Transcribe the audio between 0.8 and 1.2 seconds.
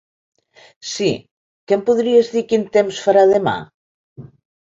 Si,